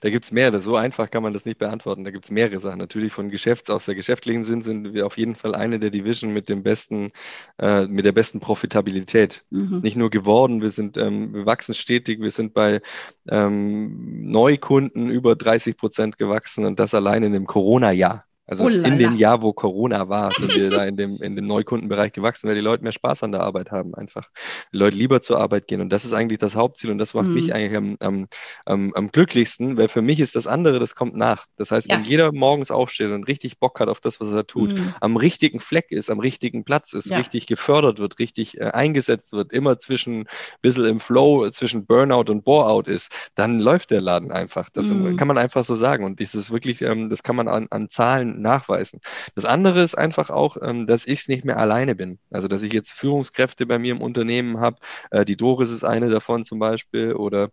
[0.00, 0.60] Da gibt es mehrere.
[0.60, 2.04] So einfach kann man das nicht beantworten.
[2.04, 2.78] Da gibt es mehrere Sachen.
[2.78, 6.32] Natürlich von Geschäfts, aus der geschäftlichen Sinn sind wir auf jeden Fall eine der Division
[6.32, 7.10] mit dem besten,
[7.58, 9.44] äh, mit der besten Profitabilität.
[9.50, 9.80] Mhm.
[9.82, 12.80] Nicht nur geworden, wir sind, ähm, wir wachsen stetig, wir sind bei
[13.28, 18.24] ähm, Neukunden über 30 Prozent gewachsen und das allein in dem Corona-Jahr.
[18.52, 21.46] Also oh in dem Jahr, wo Corona war, sind wir da in dem, in dem
[21.46, 24.28] Neukundenbereich gewachsen, weil die Leute mehr Spaß an der Arbeit haben, einfach.
[24.72, 25.80] Die Leute lieber zur Arbeit gehen.
[25.80, 27.34] Und das ist eigentlich das Hauptziel und das macht mhm.
[27.34, 28.26] mich eigentlich am, am,
[28.66, 31.46] am, am, glücklichsten, weil für mich ist das andere, das kommt nach.
[31.56, 31.96] Das heißt, ja.
[31.96, 34.94] wenn jeder morgens aufsteht und richtig Bock hat auf das, was er tut, mhm.
[35.00, 37.16] am richtigen Fleck ist, am richtigen Platz ist, ja.
[37.16, 40.26] richtig gefördert wird, richtig äh, eingesetzt wird, immer zwischen
[40.60, 44.68] bisschen im Flow, zwischen Burnout und Boreout ist, dann läuft der Laden einfach.
[44.70, 45.16] Das mhm.
[45.16, 46.04] kann man einfach so sagen.
[46.04, 49.00] Und das ist wirklich, ähm, das kann man an, an Zahlen nachweisen.
[49.34, 52.18] Das andere ist einfach auch, ähm, dass ich es nicht mehr alleine bin.
[52.30, 54.78] Also, dass ich jetzt Führungskräfte bei mir im Unternehmen habe.
[55.10, 57.50] Äh, die Doris ist eine davon zum Beispiel oder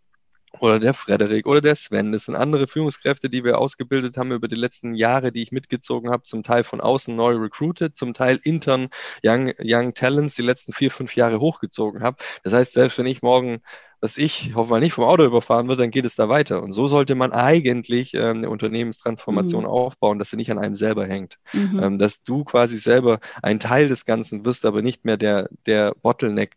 [0.60, 2.12] oder der Frederik oder der Sven.
[2.12, 6.10] Das sind andere Führungskräfte, die wir ausgebildet haben über die letzten Jahre, die ich mitgezogen
[6.10, 8.89] habe, zum Teil von außen neu recruited, zum Teil intern
[9.23, 12.17] Young, Young Talents die letzten vier, fünf Jahre hochgezogen habe.
[12.43, 13.62] Das heißt, selbst wenn ich morgen
[14.02, 16.64] was ich hoffe mal nicht vom Auto überfahren wird, dann geht es da weiter.
[16.64, 19.70] Und so sollte man eigentlich äh, eine Unternehmenstransformation mhm.
[19.70, 21.38] aufbauen, dass sie nicht an einem selber hängt.
[21.54, 21.80] Mhm.
[21.82, 25.94] Ähm, dass du quasi selber ein Teil des Ganzen wirst, aber nicht mehr der, der
[26.02, 26.56] Bottleneck,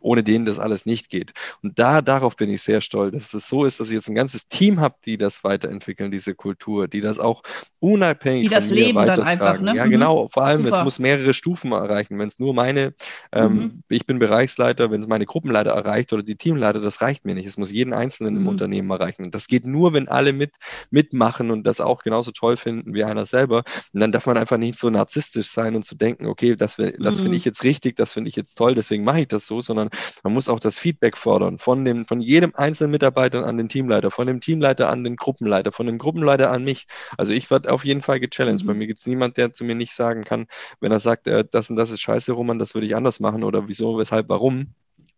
[0.00, 1.32] ohne den das alles nicht geht.
[1.62, 4.14] Und da, darauf bin ich sehr stolz, dass es so ist, dass ich jetzt ein
[4.14, 7.42] ganzes Team habe, die das weiterentwickeln, diese Kultur, die das auch
[7.80, 9.74] unabhängig die das von mir Leben dann einfach, ne?
[9.74, 9.90] Ja, mhm.
[9.90, 10.28] genau.
[10.28, 10.78] Vor allem, Super.
[10.78, 12.18] es muss mehrere Stufen erreichen.
[12.18, 12.94] Wenn es nur meine,
[13.32, 13.82] ähm, mhm.
[13.88, 17.34] ich bin Bereichsleiter, wenn es meine Gruppenleiter erreicht oder die Teamleiter, Teamleiter, das reicht mir
[17.34, 17.46] nicht.
[17.46, 18.48] Es muss jeden Einzelnen im mhm.
[18.48, 19.24] Unternehmen erreichen.
[19.24, 20.52] Und das geht nur, wenn alle mit,
[20.90, 23.64] mitmachen und das auch genauso toll finden wie einer selber.
[23.92, 27.18] Und dann darf man einfach nicht so narzisstisch sein und zu denken, okay, das, das
[27.18, 27.22] mhm.
[27.22, 29.90] finde ich jetzt richtig, das finde ich jetzt toll, deswegen mache ich das so, sondern
[30.22, 34.10] man muss auch das Feedback fordern von, dem, von jedem einzelnen Mitarbeiter an den Teamleiter,
[34.10, 36.86] von dem Teamleiter an den Gruppenleiter, von dem Gruppenleiter an mich.
[37.16, 38.64] Also ich werde auf jeden Fall gechallenged.
[38.64, 38.66] Mhm.
[38.66, 40.46] Bei mir gibt es niemanden, der zu mir nicht sagen kann,
[40.80, 43.44] wenn er sagt, äh, das und das ist scheiße, Roman, das würde ich anders machen
[43.44, 44.74] oder wieso, weshalb, warum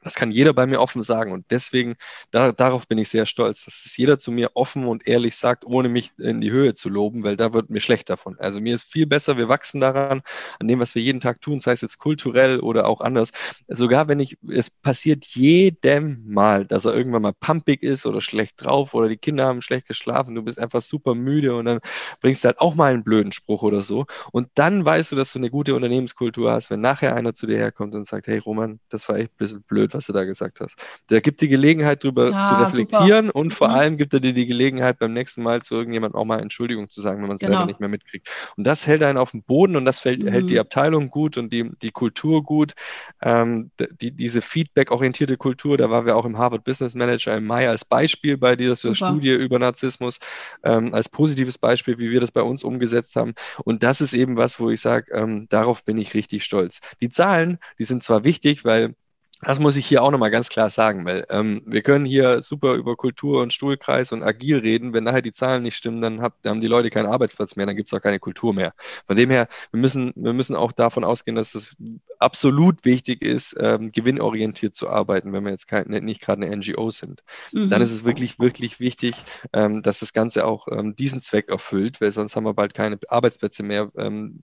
[0.09, 1.33] das kann jeder bei mir offen sagen.
[1.33, 1.97] Und deswegen,
[2.31, 5.67] da, darauf bin ich sehr stolz, dass es jeder zu mir offen und ehrlich sagt,
[5.67, 8.39] ohne mich in die Höhe zu loben, weil da wird mir schlecht davon.
[8.39, 10.23] Also mir ist viel besser, wir wachsen daran,
[10.59, 13.33] an dem, was wir jeden Tag tun, sei es jetzt kulturell oder auch anders.
[13.69, 18.65] Sogar wenn ich, es passiert jedem Mal, dass er irgendwann mal pumpig ist oder schlecht
[18.65, 21.81] drauf oder die Kinder haben schlecht geschlafen, du bist einfach super müde und dann
[22.23, 24.07] bringst du halt auch mal einen blöden Spruch oder so.
[24.33, 27.59] Und dann weißt du, dass du eine gute Unternehmenskultur hast, wenn nachher einer zu dir
[27.59, 30.25] herkommt und sagt, hey Roman, das war echt ein bisschen blöd blöd, was du da
[30.25, 30.77] gesagt hast.
[31.11, 33.37] Der gibt die Gelegenheit, darüber ja, zu reflektieren super.
[33.37, 33.75] und vor mhm.
[33.75, 37.01] allem gibt er dir die Gelegenheit, beim nächsten Mal zu irgendjemandem auch mal Entschuldigung zu
[37.01, 37.55] sagen, wenn man es genau.
[37.55, 38.29] selber nicht mehr mitkriegt.
[38.57, 40.29] Und das hält einen auf dem Boden und das fällt, mhm.
[40.29, 40.61] hält die mhm.
[40.61, 42.75] Abteilung gut und die, die Kultur gut.
[43.21, 47.69] Ähm, die, diese feedback-orientierte Kultur, da waren wir auch im Harvard Business Manager im Mai
[47.69, 48.95] als Beispiel bei dieser super.
[48.95, 50.21] Studie über Narzissmus,
[50.63, 53.35] ähm, als positives Beispiel, wie wir das bei uns umgesetzt haben.
[53.65, 56.81] Und das ist eben was, wo ich sage, ähm, darauf bin ich richtig stolz.
[57.01, 58.95] Die Zahlen, die sind zwar wichtig, weil
[59.43, 62.75] das muss ich hier auch nochmal ganz klar sagen, weil ähm, wir können hier super
[62.75, 64.93] über Kultur und Stuhlkreis und agil reden.
[64.93, 67.67] Wenn nachher die Zahlen nicht stimmen, dann, hab, dann haben die Leute keinen Arbeitsplatz mehr,
[67.67, 68.75] dann gibt es auch keine Kultur mehr.
[69.07, 71.77] Von dem her, wir müssen, wir müssen auch davon ausgehen, dass es
[72.19, 76.91] absolut wichtig ist, ähm, gewinnorientiert zu arbeiten, wenn wir jetzt kein, nicht gerade eine NGO
[76.91, 77.23] sind.
[77.53, 77.71] Mhm.
[77.71, 79.15] Dann ist es wirklich, wirklich wichtig,
[79.53, 82.99] ähm, dass das Ganze auch ähm, diesen Zweck erfüllt, weil sonst haben wir bald keine
[83.09, 84.43] Arbeitsplätze mehr, ähm,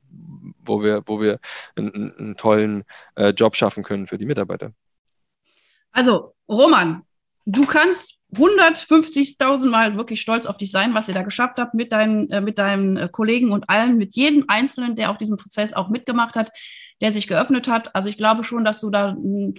[0.63, 1.39] wo wir, wo wir
[1.75, 4.71] einen, einen tollen äh, Job schaffen können für die Mitarbeiter.
[5.95, 7.03] Also, Roman,
[7.45, 11.93] du kannst 150.000 Mal wirklich stolz auf dich sein, was ihr da geschafft habt mit
[11.93, 15.71] deinen, äh, mit deinen äh, Kollegen und allen, mit jedem Einzelnen, der auch diesen Prozess
[15.71, 16.51] auch mitgemacht hat,
[16.99, 17.95] der sich geöffnet hat.
[17.95, 19.53] Also ich glaube schon, dass du da ein,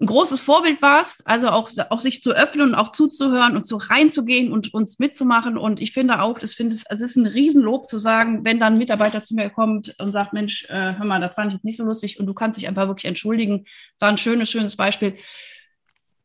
[0.00, 3.76] ein großes Vorbild warst, also auch, auch sich zu öffnen und auch zuzuhören und so
[3.76, 5.56] reinzugehen und uns mitzumachen.
[5.56, 8.74] Und ich finde auch, das finde es, es ist ein Riesenlob zu sagen, wenn dann
[8.74, 11.64] ein Mitarbeiter zu mir kommt und sagt, Mensch, äh, hör mal, das fand ich jetzt
[11.64, 13.66] nicht so lustig und du kannst dich einfach wirklich entschuldigen.
[14.00, 15.16] War ein schönes, schönes Beispiel.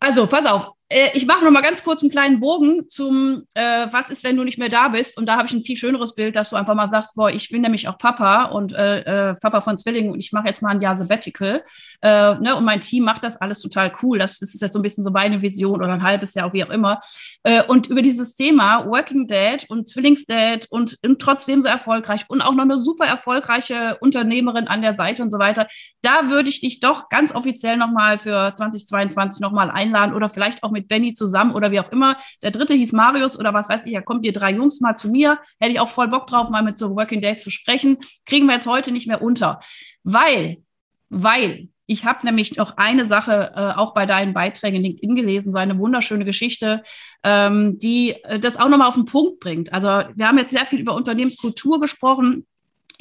[0.01, 0.78] Also, pass auf.
[0.89, 4.35] Äh, ich mache noch mal ganz kurz einen kleinen Bogen zum, äh, was ist, wenn
[4.35, 5.17] du nicht mehr da bist?
[5.17, 7.49] Und da habe ich ein viel schöneres Bild, dass du einfach mal sagst, boah, ich
[7.49, 10.69] bin nämlich auch Papa und äh, äh Papa von Zwillingen und ich mache jetzt mal
[10.69, 11.63] ein Jahr Sabbatical.
[12.01, 14.17] Äh, ne, und mein Team macht das alles total cool.
[14.17, 16.63] Das, das, ist jetzt so ein bisschen so meine Vision oder ein halbes Jahr, wie
[16.63, 17.01] auch immer.
[17.43, 22.41] Äh, und über dieses Thema Working Dad und Zwillingsdad und, und trotzdem so erfolgreich und
[22.41, 25.67] auch noch eine super erfolgreiche Unternehmerin an der Seite und so weiter,
[26.01, 30.71] da würde ich dich doch ganz offiziell nochmal für 2022 nochmal einladen oder vielleicht auch
[30.71, 32.17] mit Benny zusammen oder wie auch immer.
[32.41, 35.09] Der dritte hieß Marius oder was weiß ich, da kommt ihr drei Jungs mal zu
[35.09, 35.39] mir.
[35.59, 37.97] Hätte ich auch voll Bock drauf, mal mit so Working Dad zu sprechen.
[38.25, 39.59] Kriegen wir jetzt heute nicht mehr unter.
[40.03, 40.57] Weil,
[41.09, 45.57] weil ich habe nämlich noch eine Sache äh, auch bei deinen Beiträgen LinkedIn gelesen, so
[45.57, 46.83] eine wunderschöne Geschichte,
[47.23, 49.73] ähm, die äh, das auch nochmal auf den Punkt bringt.
[49.73, 52.45] Also wir haben jetzt sehr viel über Unternehmenskultur gesprochen.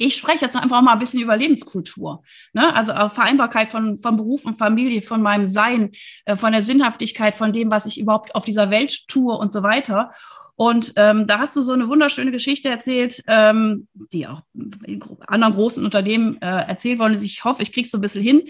[0.01, 2.23] Ich spreche jetzt einfach mal ein bisschen über Lebenskultur.
[2.53, 2.73] Ne?
[2.73, 5.91] Also auch Vereinbarkeit von, von Beruf und Familie, von meinem Sein,
[6.23, 9.61] äh, von der Sinnhaftigkeit, von dem, was ich überhaupt auf dieser Welt tue und so
[9.61, 10.11] weiter.
[10.55, 14.41] Und ähm, da hast du so eine wunderschöne Geschichte erzählt, ähm, die auch
[14.85, 17.23] in anderen großen Unternehmen äh, erzählt worden ist.
[17.23, 18.43] Ich hoffe, ich kriege es so ein bisschen hin.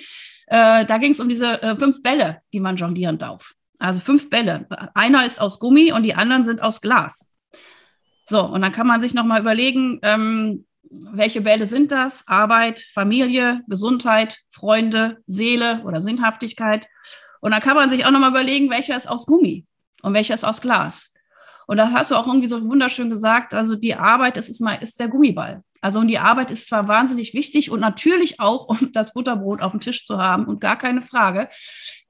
[0.46, 3.56] Äh, da ging es um diese äh, fünf Bälle, die man jonglieren darf.
[3.80, 4.68] Also fünf Bälle.
[4.94, 7.34] Einer ist aus Gummi und die anderen sind aus Glas.
[8.26, 12.24] So, und dann kann man sich nochmal überlegen, ähm, welche Bälle sind das?
[12.28, 16.88] Arbeit, Familie, Gesundheit, Freunde, Seele oder Sinnhaftigkeit.
[17.42, 19.66] Und dann kann man sich auch nochmal überlegen, welcher ist aus Gummi
[20.02, 21.14] und welcher ist aus Glas.
[21.68, 23.54] Und das hast du auch irgendwie so wunderschön gesagt.
[23.54, 25.64] Also die Arbeit, das ist mal, ist der Gummiball.
[25.82, 29.72] Also und die Arbeit ist zwar wahnsinnig wichtig und natürlich auch, um das Butterbrot auf
[29.72, 31.48] dem Tisch zu haben und gar keine Frage.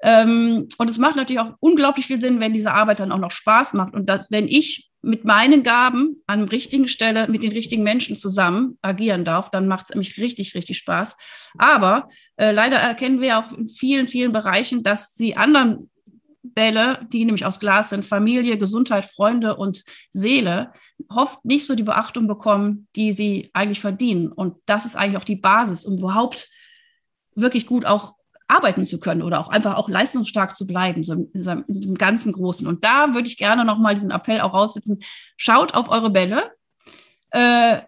[0.01, 3.32] Ähm, und es macht natürlich auch unglaublich viel Sinn, wenn diese Arbeit dann auch noch
[3.32, 7.51] Spaß macht und dass, wenn ich mit meinen Gaben an der richtigen Stelle mit den
[7.51, 11.15] richtigen Menschen zusammen agieren darf, dann macht es nämlich richtig, richtig Spaß.
[11.57, 15.89] Aber äh, leider erkennen wir auch in vielen, vielen Bereichen, dass die anderen
[16.41, 20.71] Bälle, die nämlich aus Glas sind, Familie, Gesundheit, Freunde und Seele,
[21.09, 24.31] oft nicht so die Beachtung bekommen, die sie eigentlich verdienen.
[24.31, 26.49] Und das ist eigentlich auch die Basis, um überhaupt
[27.35, 28.15] wirklich gut auch
[28.49, 32.67] arbeiten zu können oder auch einfach auch leistungsstark zu bleiben, so in diesem, ganzen Großen.
[32.67, 34.99] Und da würde ich gerne nochmal diesen Appell auch raussetzen.
[35.38, 36.51] Schaut auf eure Bälle.
[37.29, 37.81] Äh,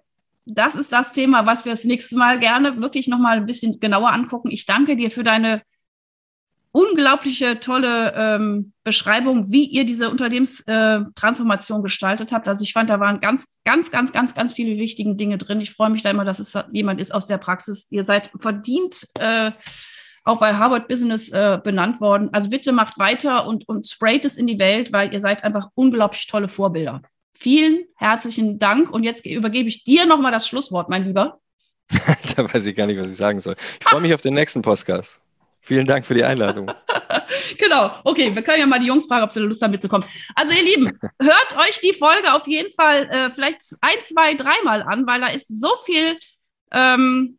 [0.45, 4.11] das ist das Thema, was wir das nächste Mal gerne wirklich nochmal ein bisschen genauer
[4.11, 4.51] angucken.
[4.51, 5.61] Ich danke dir für deine
[6.71, 12.47] unglaubliche tolle ähm, Beschreibung, wie ihr diese Unternehmenstransformation äh, gestaltet habt.
[12.47, 15.59] Also ich fand, da waren ganz, ganz, ganz, ganz, ganz viele wichtige Dinge drin.
[15.59, 17.87] Ich freue mich da immer, dass es jemand ist aus der Praxis.
[17.89, 19.51] Ihr seid verdient äh,
[20.23, 22.29] auch bei Harvard Business äh, benannt worden.
[22.31, 25.69] Also bitte macht weiter und, und sprayt es in die Welt, weil ihr seid einfach
[25.75, 27.01] unglaublich tolle Vorbilder.
[27.33, 28.91] Vielen herzlichen Dank.
[28.91, 31.39] Und jetzt übergebe ich dir nochmal das Schlusswort, mein Lieber.
[32.35, 33.55] da weiß ich gar nicht, was ich sagen soll.
[33.79, 35.19] Ich freue mich auf den nächsten Podcast.
[35.63, 36.71] Vielen Dank für die Einladung.
[37.57, 37.91] genau.
[38.03, 40.07] Okay, wir können ja mal die Jungs fragen, ob sie Lust haben mitzukommen.
[40.35, 44.81] Also ihr Lieben, hört euch die Folge auf jeden Fall äh, vielleicht ein, zwei, dreimal
[44.81, 46.17] an, weil da ist so viel,
[46.71, 47.37] ähm,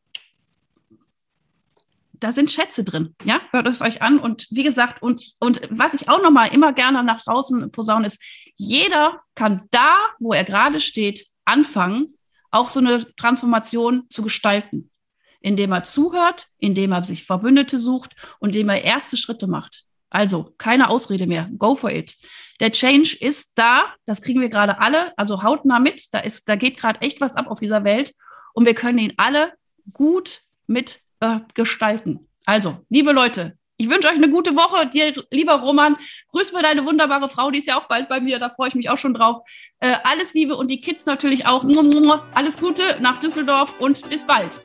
[2.23, 3.15] da sind Schätze drin.
[3.25, 4.19] Ja, hört es euch an.
[4.19, 8.05] Und wie gesagt, und, und was ich auch noch mal immer gerne nach draußen posaunen
[8.05, 8.23] ist,
[8.57, 12.15] jeder kann da, wo er gerade steht, anfangen,
[12.51, 14.91] auch so eine Transformation zu gestalten
[15.43, 19.85] indem er zuhört, indem er sich Verbündete sucht und indem er erste Schritte macht.
[20.09, 21.51] Also keine Ausrede mehr.
[21.59, 22.15] Go for it.
[22.61, 23.87] Der Change ist da.
[24.05, 25.17] Das kriegen wir gerade alle.
[25.19, 26.13] Also hautnah mit.
[26.13, 28.15] Da ist, da geht gerade echt was ab auf dieser Welt.
[28.53, 29.53] Und wir können ihn alle
[29.93, 32.29] gut mit äh, gestalten.
[32.45, 34.87] Also, liebe Leute, ich wünsche euch eine gute Woche.
[34.87, 35.97] Dir, lieber Roman,
[36.33, 37.51] grüß mir deine wunderbare Frau.
[37.51, 38.39] Die ist ja auch bald bei mir.
[38.39, 39.41] Da freue ich mich auch schon drauf.
[39.81, 41.65] Äh, alles Liebe und die Kids natürlich auch.
[42.35, 44.61] Alles Gute nach Düsseldorf und bis bald.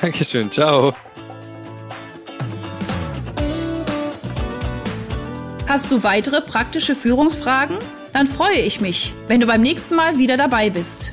[0.00, 0.92] Dankeschön, ciao.
[5.66, 7.78] Hast du weitere praktische Führungsfragen?
[8.12, 11.12] Dann freue ich mich, wenn du beim nächsten Mal wieder dabei bist.